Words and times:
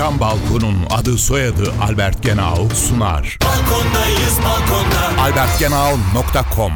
Cam 0.00 0.20
Balkon'un 0.20 0.76
adı 0.90 1.18
soyadı 1.18 1.72
Albert 1.82 2.22
Genau 2.22 2.68
sunar. 2.74 3.38
Balkondayız 3.44 4.38
balkonda. 4.44 5.22
albertgenau.com 5.22 6.72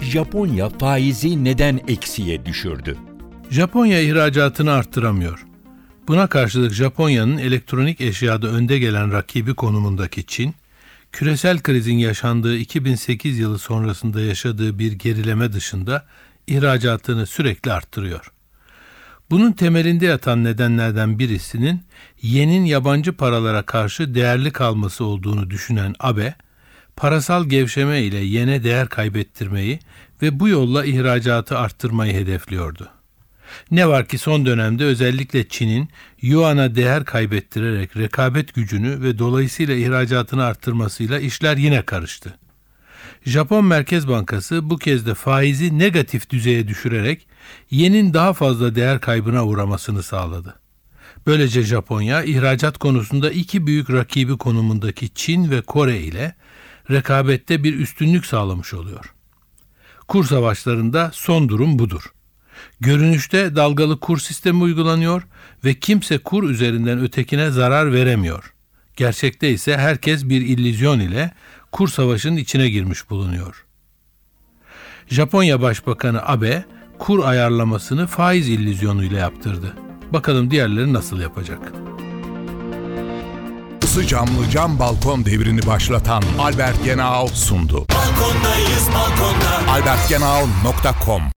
Japonya 0.00 0.68
faizi 0.68 1.44
neden 1.44 1.80
eksiye 1.88 2.46
düşürdü? 2.46 2.96
Japonya 3.50 4.00
ihracatını 4.00 4.72
arttıramıyor. 4.72 5.46
Buna 6.08 6.26
karşılık 6.26 6.72
Japonya'nın 6.72 7.38
elektronik 7.38 8.00
eşyada 8.00 8.46
önde 8.46 8.78
gelen 8.78 9.12
rakibi 9.12 9.54
konumundaki 9.54 10.26
Çin, 10.26 10.54
küresel 11.12 11.58
krizin 11.58 11.98
yaşandığı 11.98 12.56
2008 12.56 13.38
yılı 13.38 13.58
sonrasında 13.58 14.20
yaşadığı 14.20 14.78
bir 14.78 14.92
gerileme 14.92 15.52
dışında 15.52 16.06
ihracatını 16.46 17.26
sürekli 17.26 17.72
arttırıyor. 17.72 18.32
Bunun 19.30 19.52
temelinde 19.52 20.06
yatan 20.06 20.44
nedenlerden 20.44 21.18
birisinin 21.18 21.82
yenin 22.22 22.64
yabancı 22.64 23.12
paralara 23.12 23.62
karşı 23.62 24.14
değerli 24.14 24.50
kalması 24.50 25.04
olduğunu 25.04 25.50
düşünen 25.50 25.94
Abe, 26.00 26.34
parasal 26.96 27.44
gevşeme 27.44 28.02
ile 28.02 28.18
yene 28.18 28.64
değer 28.64 28.88
kaybettirmeyi 28.88 29.78
ve 30.22 30.40
bu 30.40 30.48
yolla 30.48 30.84
ihracatı 30.84 31.58
arttırmayı 31.58 32.12
hedefliyordu. 32.12 32.88
Ne 33.70 33.88
var 33.88 34.06
ki 34.06 34.18
son 34.18 34.46
dönemde 34.46 34.84
özellikle 34.84 35.48
Çin'in 35.48 35.88
yuana 36.22 36.74
değer 36.74 37.04
kaybettirerek 37.04 37.96
rekabet 37.96 38.54
gücünü 38.54 39.02
ve 39.02 39.18
dolayısıyla 39.18 39.74
ihracatını 39.74 40.44
arttırmasıyla 40.44 41.18
işler 41.18 41.56
yine 41.56 41.82
karıştı. 41.82 42.38
Japon 43.24 43.64
Merkez 43.64 44.08
Bankası 44.08 44.70
bu 44.70 44.76
kez 44.76 45.06
de 45.06 45.14
faizi 45.14 45.78
negatif 45.78 46.30
düzeye 46.30 46.68
düşürerek 46.68 47.26
yenin 47.70 48.14
daha 48.14 48.32
fazla 48.32 48.74
değer 48.74 49.00
kaybına 49.00 49.46
uğramasını 49.46 50.02
sağladı. 50.02 50.54
Böylece 51.26 51.62
Japonya 51.62 52.22
ihracat 52.22 52.78
konusunda 52.78 53.30
iki 53.30 53.66
büyük 53.66 53.90
rakibi 53.90 54.36
konumundaki 54.36 55.14
Çin 55.14 55.50
ve 55.50 55.60
Kore 55.60 56.00
ile 56.00 56.34
rekabette 56.90 57.64
bir 57.64 57.78
üstünlük 57.78 58.26
sağlamış 58.26 58.74
oluyor. 58.74 59.14
Kur 60.08 60.24
savaşlarında 60.24 61.10
son 61.14 61.48
durum 61.48 61.78
budur. 61.78 62.02
Görünüşte 62.80 63.56
dalgalı 63.56 64.00
kur 64.00 64.18
sistemi 64.18 64.62
uygulanıyor 64.62 65.22
ve 65.64 65.74
kimse 65.74 66.18
kur 66.18 66.50
üzerinden 66.50 67.00
ötekine 67.00 67.50
zarar 67.50 67.92
veremiyor. 67.92 68.54
Gerçekte 68.96 69.50
ise 69.50 69.76
herkes 69.76 70.24
bir 70.24 70.40
illüzyon 70.40 71.00
ile 71.00 71.30
kur 71.72 71.88
savaşının 71.88 72.36
içine 72.36 72.68
girmiş 72.68 73.10
bulunuyor. 73.10 73.64
Japonya 75.06 75.62
Başbakanı 75.62 76.26
Abe 76.26 76.64
kur 76.98 77.24
ayarlamasını 77.24 78.06
faiz 78.06 78.48
illüzyonuyla 78.48 79.18
yaptırdı. 79.18 79.74
Bakalım 80.12 80.50
diğerleri 80.50 80.92
nasıl 80.92 81.20
yapacak? 81.20 81.72
Isı 83.82 84.06
camlı 84.06 84.50
cam 84.50 84.78
balkon 84.78 85.24
devrini 85.24 85.66
başlatan 85.66 86.22
Albert 86.38 86.84
Genau 86.84 87.26
sundu. 87.28 87.86
Balkondayız 87.94 88.88
balkonda. 88.94 89.72
albertgenau.com 89.72 91.22